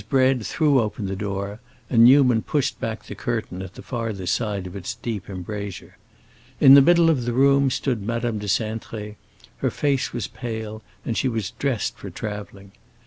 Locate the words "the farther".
3.75-4.25